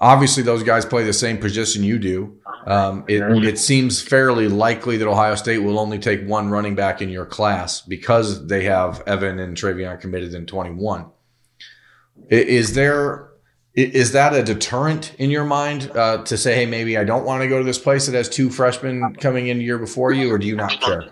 Obviously, 0.00 0.42
those 0.42 0.62
guys 0.62 0.84
play 0.86 1.02
the 1.02 1.12
same 1.12 1.38
position 1.38 1.82
you 1.82 1.98
do. 1.98 2.38
Um, 2.66 3.04
it, 3.08 3.22
it 3.44 3.58
seems 3.58 4.00
fairly 4.00 4.46
likely 4.46 4.96
that 4.98 5.08
Ohio 5.08 5.34
State 5.34 5.58
will 5.58 5.78
only 5.78 5.98
take 5.98 6.24
one 6.26 6.50
running 6.50 6.74
back 6.74 7.02
in 7.02 7.08
your 7.08 7.26
class 7.26 7.80
because 7.80 8.46
they 8.46 8.64
have 8.64 9.02
Evan 9.06 9.38
and 9.38 9.56
TreVeyon 9.56 10.00
committed 10.00 10.34
in 10.34 10.46
21. 10.46 11.06
Is 12.28 12.74
there 12.74 13.28
is 13.74 14.10
that 14.12 14.34
a 14.34 14.42
deterrent 14.42 15.14
in 15.18 15.30
your 15.30 15.44
mind 15.44 15.90
uh, 15.94 16.24
to 16.24 16.36
say, 16.36 16.54
hey, 16.56 16.66
maybe 16.66 16.98
I 16.98 17.04
don't 17.04 17.24
want 17.24 17.42
to 17.42 17.48
go 17.48 17.58
to 17.58 17.64
this 17.64 17.78
place 17.78 18.06
that 18.06 18.14
has 18.16 18.28
two 18.28 18.50
freshmen 18.50 19.14
coming 19.14 19.46
in 19.46 19.60
year 19.60 19.78
before 19.78 20.10
you, 20.10 20.32
or 20.32 20.38
do 20.38 20.48
you 20.48 20.56
not 20.56 20.80
care? 20.80 21.02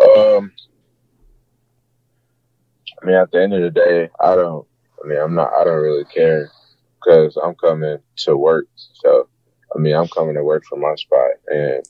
Um, 0.00 0.52
I 3.02 3.06
mean, 3.06 3.16
at 3.16 3.30
the 3.32 3.42
end 3.42 3.54
of 3.54 3.62
the 3.62 3.70
day, 3.70 4.08
I 4.20 4.36
don't. 4.36 4.66
I 5.04 5.08
mean, 5.08 5.18
I'm 5.18 5.34
not. 5.34 5.52
I 5.58 5.64
don't 5.64 5.82
really 5.82 6.04
care 6.04 6.48
because 7.06 7.36
I'm 7.42 7.54
coming 7.54 7.98
to 8.16 8.36
work. 8.36 8.66
So, 8.94 9.28
I 9.74 9.78
mean, 9.78 9.94
I'm 9.94 10.08
coming 10.08 10.34
to 10.34 10.44
work 10.44 10.64
for 10.64 10.78
my 10.78 10.94
spot, 10.96 11.30
and 11.48 11.84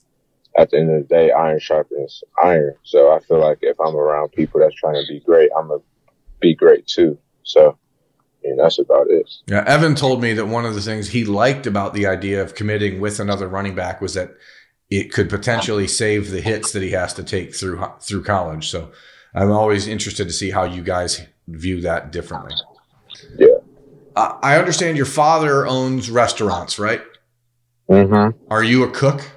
at 0.59 0.71
the 0.71 0.79
end 0.79 0.91
of 0.91 1.09
the 1.09 1.15
day, 1.15 1.31
iron 1.31 1.61
sharpens 1.61 2.23
iron. 2.43 2.75
So 2.83 3.13
I 3.13 3.21
feel 3.21 3.41
like 3.41 3.59
if 3.63 3.79
I'm 3.81 3.95
around 3.95 4.33
people 4.33 4.61
that's 4.61 4.75
trying 4.75 4.95
to 4.95 5.07
be 5.09 5.21
great, 5.21 5.51
I'm 5.57 5.69
gonna 5.69 5.81
be 6.41 6.55
great 6.55 6.87
too. 6.87 7.19
So 7.43 7.79
and 8.45 8.59
that's 8.59 8.79
about 8.79 9.09
it. 9.09 9.29
Yeah, 9.49 9.65
Evan 9.67 9.95
told 9.95 10.23
me 10.23 10.33
that 10.35 10.47
one 10.47 10.65
of 10.65 10.75
the 10.75 10.81
things 10.81 11.09
he 11.09 11.25
liked 11.25 11.67
about 11.67 11.95
the 11.95 12.07
idea 12.07 12.41
of 12.43 12.55
committing 12.55 13.01
with 13.01 13.19
another 13.19 13.49
running 13.49 13.75
back 13.75 14.01
was 14.01 14.15
that 14.15 14.35
it 14.89 15.13
could 15.13 15.29
potentially 15.29 15.89
save 15.89 16.31
the 16.31 16.41
hits 16.41 16.71
that 16.73 16.83
he 16.83 16.91
has 16.93 17.13
to 17.15 17.25
take 17.25 17.55
through 17.55 17.85
through 18.01 18.23
college. 18.23 18.69
So 18.69 18.93
I'm 19.35 19.51
always 19.51 19.89
interested 19.89 20.29
to 20.29 20.33
see 20.33 20.51
how 20.51 20.65
you 20.65 20.83
guys 20.83 21.27
view 21.49 21.81
that 21.83 22.13
differently. 22.13 22.55
Yeah. 23.37 23.56
Uh, 24.17 24.39
I 24.43 24.57
understand 24.59 24.97
your 24.97 25.07
father 25.07 25.67
owns 25.67 26.11
restaurants, 26.11 26.79
right? 26.79 27.03
Mm-hmm. 27.91 28.37
Are 28.51 28.65
you 28.65 28.83
a 28.83 28.91
cook? 28.91 29.31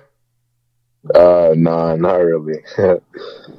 Uh, 1.13 1.53
nah, 1.55 1.95
not 1.95 2.15
really. 2.15 2.63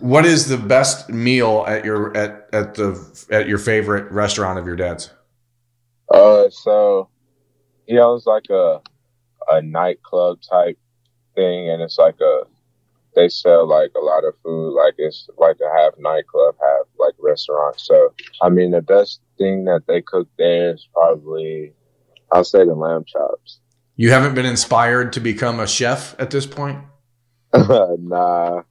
what 0.00 0.24
is 0.24 0.48
the 0.48 0.56
best 0.56 1.10
meal 1.10 1.64
at 1.68 1.84
your 1.84 2.16
at 2.16 2.48
at 2.52 2.74
the 2.74 3.26
at 3.30 3.48
your 3.48 3.58
favorite 3.58 4.10
restaurant 4.10 4.58
of 4.58 4.66
your 4.66 4.76
dad's? 4.76 5.10
Uh, 6.12 6.48
so 6.50 7.08
he 7.86 7.98
owns 7.98 8.26
like 8.26 8.48
a 8.50 8.80
a 9.50 9.62
nightclub 9.62 10.40
type 10.42 10.78
thing, 11.34 11.70
and 11.70 11.82
it's 11.82 11.98
like 11.98 12.20
a 12.20 12.42
they 13.14 13.28
sell 13.28 13.68
like 13.68 13.90
a 13.96 14.04
lot 14.04 14.24
of 14.24 14.34
food. 14.42 14.74
Like 14.74 14.94
it's 14.98 15.28
like 15.38 15.56
a 15.60 15.78
half 15.78 15.92
nightclub, 15.98 16.54
half 16.60 16.86
like 16.98 17.14
restaurant. 17.18 17.80
So 17.80 18.12
I 18.42 18.48
mean, 18.48 18.70
the 18.70 18.82
best 18.82 19.20
thing 19.38 19.64
that 19.64 19.82
they 19.86 20.02
cook 20.02 20.28
there 20.38 20.74
is 20.74 20.88
probably 20.92 21.72
I'll 22.32 22.44
say 22.44 22.64
the 22.64 22.74
lamb 22.74 23.04
chops. 23.06 23.60
You 23.96 24.10
haven't 24.10 24.34
been 24.34 24.46
inspired 24.46 25.12
to 25.14 25.20
become 25.20 25.60
a 25.60 25.66
chef 25.66 26.14
at 26.18 26.30
this 26.30 26.46
point? 26.46 26.78
nah. 27.52 28.62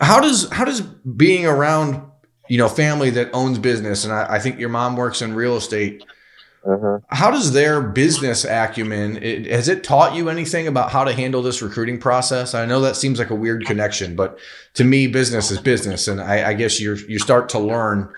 How 0.00 0.20
does 0.20 0.48
how 0.50 0.64
does 0.64 0.80
being 0.80 1.46
around 1.46 2.02
you 2.48 2.58
know 2.58 2.68
family 2.68 3.10
that 3.10 3.30
owns 3.32 3.58
business, 3.58 4.04
and 4.04 4.12
I, 4.12 4.34
I 4.34 4.38
think 4.38 4.58
your 4.58 4.68
mom 4.68 4.96
works 4.96 5.22
in 5.22 5.34
real 5.34 5.56
estate. 5.56 6.04
Uh-huh. 6.66 6.98
How 7.08 7.30
does 7.30 7.52
their 7.52 7.82
business 7.82 8.44
acumen 8.44 9.22
it, 9.22 9.46
has 9.46 9.68
it 9.68 9.84
taught 9.84 10.14
you 10.14 10.30
anything 10.30 10.66
about 10.66 10.90
how 10.90 11.04
to 11.04 11.12
handle 11.12 11.42
this 11.42 11.60
recruiting 11.60 11.98
process? 11.98 12.54
I 12.54 12.64
know 12.64 12.80
that 12.80 12.96
seems 12.96 13.18
like 13.18 13.28
a 13.28 13.34
weird 13.34 13.66
connection, 13.66 14.16
but 14.16 14.38
to 14.74 14.84
me, 14.84 15.06
business 15.06 15.50
is 15.50 15.60
business, 15.60 16.08
and 16.08 16.22
I, 16.22 16.50
I 16.50 16.54
guess 16.54 16.80
you 16.80 16.94
you 17.06 17.18
start 17.18 17.50
to 17.50 17.58
learn 17.58 18.10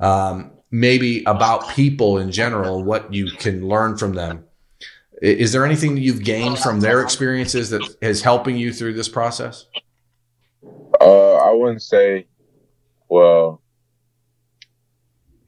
um, 0.00 0.50
maybe 0.72 1.22
about 1.24 1.68
people 1.70 2.18
in 2.18 2.32
general, 2.32 2.82
what 2.82 3.14
you 3.14 3.30
can 3.30 3.68
learn 3.68 3.96
from 3.96 4.14
them. 4.14 4.44
Is 5.22 5.52
there 5.52 5.64
anything 5.64 5.94
that 5.94 6.00
you've 6.00 6.24
gained 6.24 6.58
from 6.58 6.80
their 6.80 7.00
experiences 7.00 7.70
that 7.70 7.96
is 8.00 8.22
helping 8.22 8.56
you 8.56 8.72
through 8.72 8.94
this 8.94 9.08
process? 9.08 9.66
Uh, 11.00 11.34
I 11.34 11.52
wouldn't 11.52 11.82
say, 11.82 12.26
well, 13.08 13.62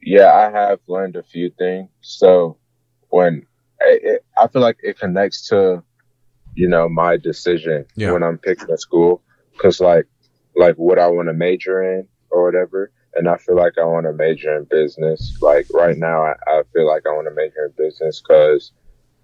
yeah, 0.07 0.33
I 0.33 0.49
have 0.57 0.79
learned 0.87 1.17
a 1.17 1.23
few 1.23 1.51
things. 1.59 1.89
So 1.99 2.55
when 3.09 3.45
it, 3.81 4.23
I 4.37 4.47
feel 4.47 4.61
like 4.61 4.77
it 4.81 4.97
connects 4.97 5.49
to, 5.49 5.83
you 6.55 6.69
know, 6.69 6.87
my 6.87 7.17
decision 7.17 7.83
yeah. 7.97 8.11
when 8.11 8.23
I'm 8.23 8.37
picking 8.37 8.71
a 8.71 8.77
school, 8.77 9.21
cause 9.57 9.81
like, 9.81 10.05
like 10.55 10.75
what 10.75 10.97
I 10.97 11.07
want 11.07 11.27
to 11.27 11.33
major 11.33 11.83
in 11.83 12.07
or 12.29 12.45
whatever. 12.45 12.89
And 13.15 13.27
I 13.27 13.35
feel 13.35 13.57
like 13.57 13.73
I 13.77 13.83
want 13.83 14.05
to 14.05 14.13
major 14.13 14.55
in 14.55 14.63
business. 14.71 15.37
Like 15.41 15.67
right 15.73 15.97
now, 15.97 16.23
I, 16.23 16.35
I 16.47 16.61
feel 16.73 16.87
like 16.87 17.03
I 17.05 17.09
want 17.09 17.27
to 17.27 17.35
major 17.35 17.65
in 17.65 17.73
business 17.77 18.21
because 18.21 18.71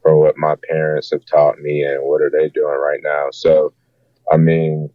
from 0.01 0.17
what 0.17 0.37
my 0.37 0.55
parents 0.69 1.11
have 1.11 1.25
taught 1.25 1.59
me 1.59 1.83
and 1.83 2.03
what 2.03 2.21
are 2.21 2.29
they 2.29 2.49
doing 2.49 2.77
right 2.77 2.99
now. 3.01 3.27
So, 3.31 3.71
I 4.29 4.35
mean, 4.35 4.89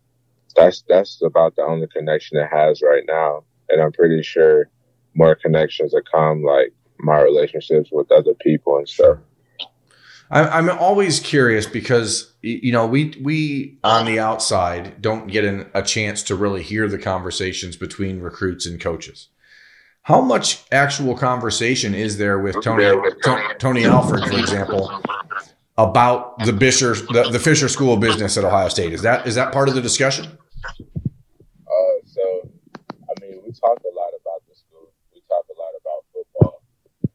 that's, 0.55 0.85
that's 0.87 1.23
about 1.25 1.57
the 1.57 1.63
only 1.63 1.87
connection 1.87 2.37
it 2.37 2.49
has 2.53 2.83
right 2.83 3.05
now. 3.09 3.45
And 3.71 3.81
I'm 3.81 3.93
pretty 3.93 4.23
sure 4.23 4.69
more 5.15 5.35
connections 5.35 5.93
that 5.93 6.03
come, 6.11 6.43
like 6.43 6.73
my 6.99 7.21
relationships 7.21 7.91
with 7.93 8.11
other 8.11 8.35
people 8.35 8.79
and 8.79 8.89
stuff. 8.89 9.19
I'm 10.31 10.69
always 10.69 11.21
curious 11.21 11.67
because 11.67 12.35
you 12.43 12.71
know 12.71 12.87
we 12.87 13.19
we 13.23 13.79
on 13.83 14.05
the 14.05 14.19
outside 14.19 15.01
don't 15.01 15.27
get 15.27 15.45
an, 15.45 15.71
a 15.73 15.83
chance 15.83 16.23
to 16.25 16.35
really 16.35 16.63
hear 16.63 16.87
the 16.87 16.99
conversations 16.99 17.77
between 17.77 18.21
recruits 18.21 18.67
and 18.67 18.79
coaches. 18.79 19.29
How 20.03 20.21
much 20.21 20.65
actual 20.71 21.17
conversation 21.17 21.95
is 21.95 22.19
there 22.19 22.39
with 22.39 22.63
Tony 22.63 22.85
Tony, 23.59 23.85
Alford, 23.87 24.25
for 24.25 24.39
example, 24.39 25.03
about 25.79 26.39
the 26.41 26.53
Fisher 26.53 26.95
the, 26.95 27.31
the, 27.33 27.39
Fisher 27.39 27.69
School 27.69 27.95
of 27.95 28.01
Business 28.01 28.37
at 28.37 28.45
Ohio 28.45 28.69
State? 28.69 28.93
Is 28.93 29.03
that 29.03 29.27
is 29.27 29.35
that 29.37 29.53
part 29.53 29.71
of 29.71 29.75
the 29.75 29.83
discussion? 29.83 30.27
Uh, 30.67 31.99
so, 32.05 32.51
I 32.85 33.21
mean, 33.23 33.41
we 33.47 33.53
talk 33.53 33.79
a 33.79 33.95
lot 33.97 34.13
about 34.21 34.43
the 34.47 34.55
school. 34.55 34.93
We 35.15 35.23
talk 35.27 35.45
a 35.49 35.59
lot 35.59 35.73
about 35.81 36.05
football, 36.13 36.63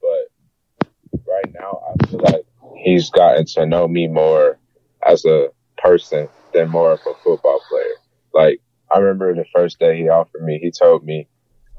but 0.02 1.28
right 1.28 1.54
now, 1.54 1.82
I 1.90 2.08
feel 2.08 2.20
like 2.20 2.46
he's 2.84 3.10
gotten 3.10 3.46
to 3.46 3.66
know 3.66 3.88
me 3.88 4.08
more 4.08 4.60
as 5.06 5.26
a 5.26 5.50
person 5.78 6.28
than 6.54 6.70
more 6.70 6.92
of 6.92 7.00
a 7.00 7.14
football 7.24 7.62
player. 7.70 7.96
Like, 8.34 8.62
I 8.92 9.00
remember 9.00 9.34
the 9.34 9.46
first 9.56 9.80
day 9.80 9.98
he 9.98 10.10
offered 10.10 10.44
me, 10.44 10.60
he 10.62 10.70
told 10.70 11.04
me 11.06 11.28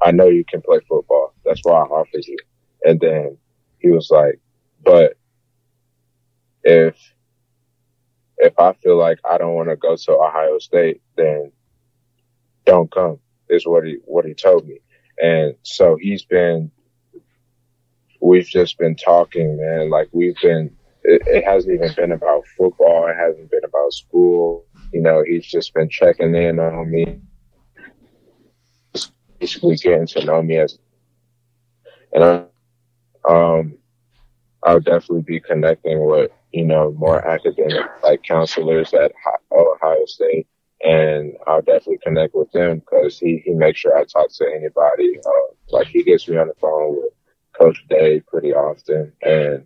I 0.03 0.11
know 0.11 0.27
you 0.27 0.43
can 0.43 0.61
play 0.61 0.79
football. 0.89 1.33
That's 1.45 1.61
why 1.63 1.73
I 1.73 1.83
offered 1.83 2.25
you. 2.25 2.37
And 2.83 2.99
then 2.99 3.37
he 3.79 3.89
was 3.89 4.09
like, 4.09 4.39
but 4.83 5.17
if, 6.63 6.95
if 8.37 8.59
I 8.59 8.73
feel 8.73 8.97
like 8.97 9.19
I 9.23 9.37
don't 9.37 9.53
want 9.53 9.69
to 9.69 9.75
go 9.75 9.95
to 9.95 10.11
Ohio 10.11 10.57
State, 10.59 11.01
then 11.15 11.51
don't 12.65 12.91
come 12.91 13.19
is 13.49 13.65
what 13.65 13.85
he, 13.85 13.97
what 14.05 14.25
he 14.25 14.33
told 14.33 14.67
me. 14.67 14.79
And 15.21 15.55
so 15.61 15.97
he's 15.99 16.25
been, 16.25 16.71
we've 18.19 18.47
just 18.47 18.77
been 18.77 18.95
talking, 18.95 19.57
man. 19.57 19.89
Like 19.89 20.09
we've 20.11 20.35
been, 20.41 20.75
it, 21.07 21.21
it 21.27 21.45
hasn't 21.45 21.73
even 21.73 21.93
been 21.95 22.11
about 22.11 22.43
football. 22.57 23.07
It 23.07 23.15
hasn't 23.15 23.51
been 23.51 23.63
about 23.63 23.93
school. 23.93 24.65
You 24.93 25.01
know, 25.01 25.23
he's 25.25 25.45
just 25.45 25.73
been 25.73 25.89
checking 25.89 26.35
in 26.35 26.59
on 26.59 26.91
me 26.91 27.19
basically 29.39 29.75
getting 29.75 30.07
to 30.07 30.25
know 30.25 30.41
me 30.41 30.57
as, 30.57 30.79
and 32.13 32.23
I, 32.23 32.45
um, 33.29 33.77
I'll 34.63 34.79
definitely 34.79 35.21
be 35.21 35.39
connecting 35.39 36.05
with, 36.05 36.31
you 36.51 36.65
know, 36.65 36.91
more 36.97 37.25
academic, 37.27 37.85
like 38.03 38.23
counselors 38.23 38.93
at 38.93 39.11
Ohio 39.51 40.05
State. 40.05 40.47
And 40.83 41.33
I'll 41.47 41.61
definitely 41.61 41.99
connect 42.03 42.35
with 42.35 42.51
them 42.51 42.79
because 42.79 43.17
he, 43.19 43.41
he 43.45 43.51
makes 43.51 43.79
sure 43.79 43.97
I 43.97 44.03
talk 44.03 44.31
to 44.31 44.45
anybody. 44.45 45.19
Uh, 45.25 45.53
like 45.69 45.87
he 45.87 46.03
gets 46.03 46.27
me 46.27 46.37
on 46.37 46.47
the 46.47 46.53
phone 46.59 46.95
with 46.95 47.13
Coach 47.57 47.83
Day 47.89 48.21
pretty 48.21 48.53
often. 48.53 49.13
And 49.21 49.65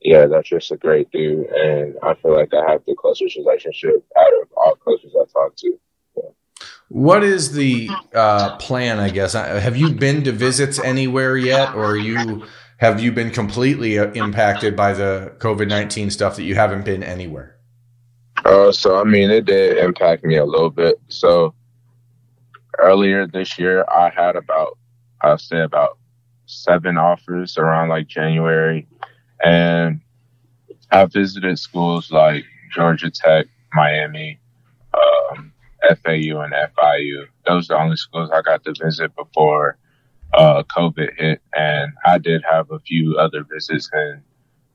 yeah, 0.00 0.26
that's 0.26 0.48
just 0.48 0.70
a 0.70 0.76
great 0.76 1.10
dude. 1.10 1.46
And 1.46 1.96
I 2.02 2.14
feel 2.14 2.34
like 2.34 2.52
I 2.54 2.70
have 2.70 2.82
the 2.86 2.94
closest 2.94 3.36
relationship 3.36 4.04
out 4.16 4.32
of 4.42 4.48
all 4.56 4.76
coaches 4.76 5.14
I 5.18 5.24
talk 5.32 5.56
to. 5.56 5.78
What 6.90 7.22
is 7.22 7.52
the 7.52 7.90
uh, 8.14 8.56
plan? 8.56 8.98
I 8.98 9.10
guess 9.10 9.34
have 9.34 9.76
you 9.76 9.90
been 9.90 10.24
to 10.24 10.32
visits 10.32 10.78
anywhere 10.78 11.36
yet, 11.36 11.74
or 11.74 11.98
you 11.98 12.46
have 12.78 13.02
you 13.02 13.12
been 13.12 13.30
completely 13.30 13.98
uh, 13.98 14.10
impacted 14.12 14.74
by 14.74 14.94
the 14.94 15.34
COVID 15.38 15.68
nineteen 15.68 16.10
stuff 16.10 16.36
that 16.36 16.44
you 16.44 16.54
haven't 16.54 16.86
been 16.86 17.02
anywhere? 17.02 17.58
Uh, 18.42 18.72
so 18.72 18.98
I 18.98 19.04
mean, 19.04 19.30
it 19.30 19.44
did 19.44 19.76
impact 19.76 20.24
me 20.24 20.36
a 20.36 20.46
little 20.46 20.70
bit. 20.70 20.98
So 21.08 21.54
earlier 22.78 23.26
this 23.26 23.58
year, 23.58 23.84
I 23.90 24.08
had 24.08 24.36
about 24.36 24.78
I'll 25.20 25.36
say 25.36 25.60
about 25.60 25.98
seven 26.46 26.96
offers 26.96 27.58
around 27.58 27.90
like 27.90 28.06
January, 28.06 28.88
and 29.44 30.00
I 30.90 31.04
visited 31.06 31.58
schools 31.58 32.10
like 32.10 32.44
Georgia 32.72 33.10
Tech, 33.10 33.46
Miami, 33.72 34.38
um, 34.94 35.52
FAU 35.82 36.40
and 36.40 36.52
FIU. 36.52 37.26
Those 37.46 37.70
are 37.70 37.76
the 37.76 37.82
only 37.82 37.96
schools 37.96 38.30
I 38.32 38.42
got 38.42 38.64
to 38.64 38.74
visit 38.82 39.14
before 39.14 39.76
uh, 40.34 40.62
COVID 40.76 41.18
hit, 41.18 41.40
and 41.54 41.92
I 42.04 42.18
did 42.18 42.42
have 42.50 42.70
a 42.70 42.78
few 42.80 43.16
other 43.18 43.44
visits 43.44 43.90
in 43.92 44.22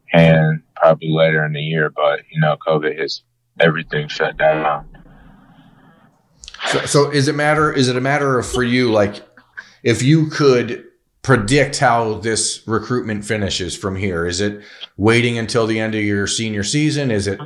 hand 0.07 0.61
probably 0.75 1.09
later 1.09 1.45
in 1.45 1.53
the 1.53 1.61
year, 1.61 1.89
but 1.89 2.21
you 2.31 2.39
know, 2.39 2.57
COVID 2.65 2.95
hits, 2.95 3.23
everything 3.59 4.07
shut 4.07 4.37
down. 4.37 4.87
So, 6.67 6.85
so 6.85 7.11
is 7.11 7.27
it 7.27 7.35
matter? 7.35 7.71
Is 7.71 7.89
it 7.89 7.95
a 7.95 8.01
matter 8.01 8.39
of 8.39 8.47
for 8.47 8.63
you, 8.63 8.91
like, 8.91 9.21
if 9.83 10.01
you 10.01 10.27
could 10.27 10.85
predict 11.23 11.79
how 11.79 12.15
this 12.15 12.61
recruitment 12.67 13.25
finishes 13.25 13.75
from 13.75 13.95
here? 13.95 14.27
Is 14.27 14.39
it 14.39 14.61
waiting 14.97 15.37
until 15.37 15.65
the 15.65 15.79
end 15.79 15.95
of 15.95 16.03
your 16.03 16.27
senior 16.27 16.63
season? 16.63 17.09
Is 17.09 17.27
it 17.27 17.39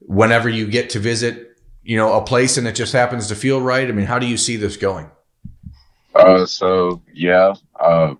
whenever 0.00 0.48
you 0.48 0.66
get 0.66 0.90
to 0.90 0.98
visit 0.98 1.48
you 1.88 1.96
know, 1.96 2.12
a 2.12 2.22
place 2.22 2.58
and 2.58 2.68
it 2.68 2.74
just 2.74 2.92
happens 2.92 3.28
to 3.28 3.34
feel 3.34 3.62
right? 3.62 3.88
I 3.88 3.92
mean, 3.92 4.04
how 4.04 4.18
do 4.18 4.26
you 4.26 4.36
see 4.36 4.56
this 4.56 4.76
going? 4.76 5.10
Uh, 6.14 6.44
so 6.44 7.00
yeah, 7.14 7.54
uh, 7.80 8.14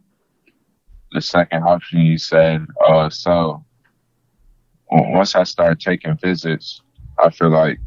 the 1.12 1.20
second 1.20 1.64
option 1.64 2.00
you 2.00 2.16
said, 2.16 2.66
uh, 2.86 3.10
so 3.10 3.62
once 4.90 5.36
I 5.36 5.42
start 5.44 5.80
taking 5.80 6.16
visits, 6.16 6.80
I 7.22 7.28
feel 7.28 7.50
like 7.50 7.78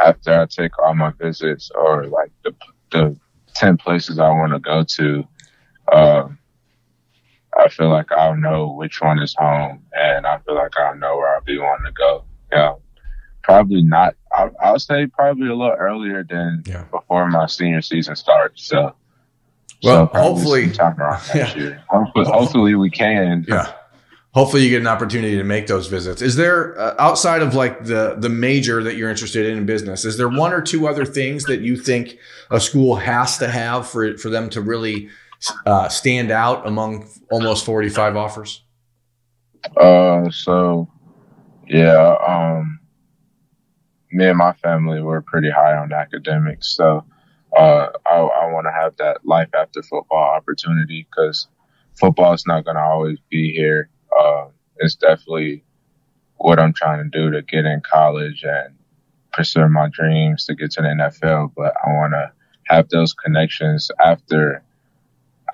after 0.00 0.38
I 0.38 0.44
take 0.44 0.78
all 0.78 0.94
my 0.94 1.12
visits 1.18 1.70
or 1.74 2.04
like 2.04 2.30
the, 2.42 2.54
the 2.92 3.16
10 3.54 3.78
places 3.78 4.18
I 4.18 4.28
want 4.28 4.52
to 4.52 4.58
go 4.58 4.84
to, 4.84 5.24
uh, 5.92 6.28
I 7.58 7.68
feel 7.68 7.88
like 7.88 8.10
I'll 8.12 8.36
know 8.36 8.72
which 8.72 9.00
one 9.00 9.20
is 9.20 9.34
home 9.34 9.82
and 9.92 10.26
I 10.26 10.38
feel 10.38 10.54
like 10.54 10.76
I'll 10.78 10.96
know 10.96 11.16
where 11.16 11.34
I'll 11.34 11.42
be 11.42 11.58
wanting 11.58 11.86
to 11.86 11.92
go. 11.92 12.24
Yeah 12.52 12.74
probably 13.44 13.82
not. 13.82 14.16
I, 14.32 14.50
I'll 14.60 14.80
say 14.80 15.06
probably 15.06 15.48
a 15.48 15.54
little 15.54 15.76
earlier 15.78 16.24
than 16.24 16.64
yeah. 16.66 16.84
before 16.90 17.30
my 17.30 17.46
senior 17.46 17.82
season 17.82 18.16
starts. 18.16 18.66
So, 18.66 18.94
well, 19.82 20.10
so 20.12 20.18
hopefully, 20.18 20.72
yeah. 21.34 21.78
Hopefully, 21.88 22.24
hopefully, 22.24 22.74
we 22.74 22.90
can. 22.90 23.44
Yeah. 23.46 23.72
hopefully 24.32 24.64
you 24.64 24.70
get 24.70 24.80
an 24.80 24.86
opportunity 24.86 25.36
to 25.36 25.44
make 25.44 25.66
those 25.66 25.86
visits. 25.86 26.22
Is 26.22 26.36
there 26.36 26.78
uh, 26.80 26.94
outside 26.98 27.42
of 27.42 27.54
like 27.54 27.84
the 27.84 28.16
the 28.18 28.30
major 28.30 28.82
that 28.82 28.96
you're 28.96 29.10
interested 29.10 29.46
in 29.46 29.58
in 29.58 29.66
business? 29.66 30.04
Is 30.04 30.16
there 30.16 30.28
one 30.28 30.52
or 30.52 30.62
two 30.62 30.88
other 30.88 31.04
things 31.04 31.44
that 31.44 31.60
you 31.60 31.76
think 31.76 32.18
a 32.50 32.60
school 32.60 32.96
has 32.96 33.38
to 33.38 33.48
have 33.48 33.86
for 33.86 34.16
for 34.16 34.30
them 34.30 34.48
to 34.50 34.60
really 34.62 35.10
uh, 35.66 35.88
stand 35.88 36.30
out 36.30 36.66
among 36.66 37.08
almost 37.30 37.64
45 37.64 38.16
offers? 38.16 38.62
Uh, 39.76 40.30
so 40.30 40.88
yeah, 41.66 42.16
um, 42.26 42.80
me 44.12 44.26
and 44.26 44.38
my 44.38 44.52
family 44.54 45.00
were 45.00 45.22
pretty 45.22 45.50
high 45.50 45.76
on 45.76 45.92
academics, 45.92 46.68
so 46.76 47.04
uh, 47.56 47.88
I, 48.06 48.16
I 48.16 48.52
want 48.52 48.66
to 48.66 48.72
have 48.72 48.96
that 48.98 49.24
life 49.24 49.48
after 49.54 49.82
football 49.82 50.34
opportunity 50.34 51.06
because 51.08 51.48
football 51.98 52.32
is 52.32 52.46
not 52.46 52.64
going 52.64 52.76
to 52.76 52.82
always 52.82 53.18
be 53.30 53.52
here. 53.52 53.90
Uh, 54.18 54.46
it's 54.78 54.96
definitely 54.96 55.64
what 56.36 56.58
I'm 56.58 56.72
trying 56.72 57.02
to 57.02 57.18
do 57.18 57.30
to 57.30 57.42
get 57.42 57.64
in 57.64 57.80
college 57.80 58.44
and 58.44 58.74
pursue 59.32 59.68
my 59.68 59.88
dreams 59.88 60.46
to 60.46 60.54
get 60.54 60.72
to 60.72 60.82
the 60.82 60.88
NFL. 60.88 61.52
But 61.56 61.74
I 61.84 61.90
want 61.90 62.12
to 62.12 62.32
have 62.66 62.88
those 62.88 63.14
connections 63.14 63.90
after 64.04 64.62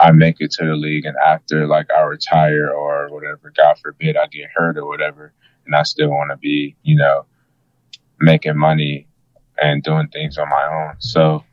I 0.00 0.12
make 0.12 0.36
it 0.40 0.50
to 0.52 0.64
the 0.64 0.74
league 0.74 1.04
and 1.04 1.16
after 1.16 1.66
like 1.66 1.90
I 1.90 2.02
retire 2.02 2.70
or 2.70 3.08
whatever. 3.10 3.52
God 3.54 3.78
forbid 3.78 4.16
I 4.16 4.26
get 4.26 4.48
hurt 4.54 4.78
or 4.78 4.86
whatever, 4.86 5.32
and 5.66 5.74
I 5.74 5.82
still 5.82 6.08
want 6.08 6.30
to 6.30 6.36
be, 6.38 6.76
you 6.82 6.96
know, 6.96 7.26
making 8.18 8.56
money 8.56 9.06
and 9.60 9.82
doing 9.82 10.08
things 10.08 10.38
on 10.38 10.48
my 10.48 10.66
own. 10.66 11.00
So 11.00 11.44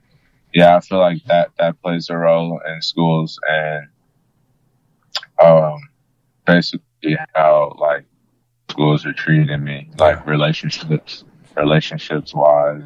yeah, 0.53 0.77
I 0.77 0.79
feel 0.79 0.99
like 0.99 1.23
that 1.25 1.51
that 1.59 1.81
plays 1.81 2.09
a 2.09 2.17
role 2.17 2.59
in 2.67 2.81
schools 2.81 3.39
and 3.49 3.87
um 5.43 5.79
basically 6.45 7.17
how 7.35 7.75
like 7.77 8.05
schools 8.71 9.05
are 9.05 9.13
treating 9.13 9.63
me, 9.63 9.89
like 9.99 10.25
relationships 10.25 11.25
relationships 11.55 12.33
wise. 12.33 12.83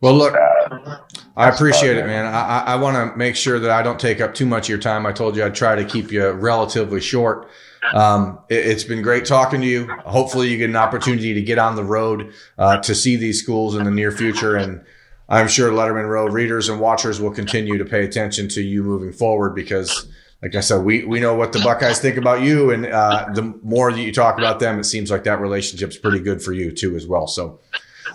Well, 0.00 0.14
look, 0.14 0.34
uh, 0.34 0.98
I 1.36 1.48
appreciate 1.48 1.96
it, 1.96 2.06
man. 2.06 2.24
I, 2.24 2.60
I 2.60 2.76
want 2.76 2.96
to 2.96 3.16
make 3.16 3.34
sure 3.34 3.58
that 3.58 3.70
I 3.70 3.82
don't 3.82 3.98
take 3.98 4.20
up 4.20 4.32
too 4.32 4.46
much 4.46 4.66
of 4.66 4.68
your 4.68 4.78
time. 4.78 5.06
I 5.06 5.12
told 5.12 5.36
you 5.36 5.44
I'd 5.44 5.56
try 5.56 5.74
to 5.74 5.84
keep 5.84 6.12
you 6.12 6.30
relatively 6.30 7.00
short. 7.00 7.48
Um, 7.94 8.38
it, 8.48 8.64
has 8.66 8.84
been 8.84 9.02
great 9.02 9.24
talking 9.24 9.60
to 9.60 9.66
you. 9.66 9.86
Hopefully, 10.04 10.48
you 10.48 10.56
get 10.56 10.70
an 10.70 10.76
opportunity 10.76 11.34
to 11.34 11.42
get 11.42 11.58
on 11.58 11.74
the 11.74 11.84
road 11.84 12.32
uh, 12.58 12.78
to 12.78 12.94
see 12.94 13.16
these 13.16 13.42
schools 13.42 13.74
in 13.74 13.84
the 13.84 13.90
near 13.90 14.12
future. 14.12 14.56
And 14.56 14.84
I'm 15.28 15.48
sure 15.48 15.72
Lettermen 15.72 16.08
Row 16.08 16.26
readers 16.26 16.68
and 16.68 16.80
watchers 16.80 17.20
will 17.20 17.32
continue 17.32 17.76
to 17.78 17.84
pay 17.84 18.04
attention 18.04 18.48
to 18.50 18.62
you 18.62 18.84
moving 18.84 19.12
forward 19.12 19.54
because, 19.54 20.06
like 20.42 20.54
I 20.54 20.60
said, 20.60 20.84
we, 20.84 21.04
we 21.04 21.18
know 21.18 21.34
what 21.34 21.52
the 21.52 21.60
Buckeyes 21.60 21.98
think 21.98 22.16
about 22.16 22.42
you. 22.42 22.70
And 22.70 22.86
uh, 22.86 23.30
the 23.34 23.42
more 23.62 23.92
that 23.92 24.00
you 24.00 24.12
talk 24.12 24.38
about 24.38 24.60
them, 24.60 24.78
it 24.78 24.84
seems 24.84 25.10
like 25.10 25.24
that 25.24 25.40
relationship's 25.40 25.96
pretty 25.96 26.20
good 26.20 26.40
for 26.40 26.52
you, 26.52 26.70
too, 26.70 26.94
as 26.94 27.06
well. 27.06 27.26
So, 27.26 27.58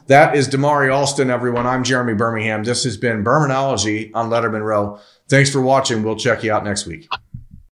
that 0.07 0.35
is 0.35 0.47
Damari 0.47 0.93
Alston, 0.93 1.29
everyone. 1.29 1.65
I'm 1.65 1.83
Jeremy 1.83 2.13
Birmingham. 2.13 2.63
This 2.63 2.83
has 2.83 2.97
been 2.97 3.23
Birminology 3.23 4.11
on 4.13 4.29
Lettermen 4.29 4.63
Row. 4.63 4.99
Thanks 5.29 5.49
for 5.49 5.61
watching. 5.61 6.03
We'll 6.03 6.15
check 6.15 6.43
you 6.43 6.51
out 6.51 6.63
next 6.63 6.85
week. 6.85 7.07